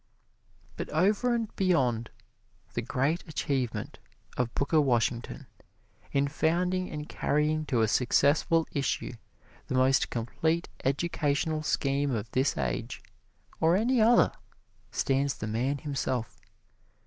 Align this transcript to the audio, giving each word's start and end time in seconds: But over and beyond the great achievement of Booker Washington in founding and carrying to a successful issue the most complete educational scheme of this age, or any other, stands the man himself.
But 0.77 0.89
over 0.89 1.35
and 1.35 1.55
beyond 1.55 2.09
the 2.73 2.81
great 2.81 3.23
achievement 3.27 3.99
of 4.35 4.51
Booker 4.55 4.81
Washington 4.81 5.45
in 6.11 6.27
founding 6.27 6.89
and 6.89 7.07
carrying 7.07 7.67
to 7.67 7.81
a 7.83 7.87
successful 7.87 8.65
issue 8.71 9.13
the 9.67 9.75
most 9.75 10.09
complete 10.09 10.69
educational 10.83 11.61
scheme 11.61 12.09
of 12.09 12.31
this 12.31 12.57
age, 12.57 13.03
or 13.59 13.75
any 13.75 14.01
other, 14.01 14.31
stands 14.91 15.35
the 15.35 15.45
man 15.45 15.77
himself. 15.77 16.35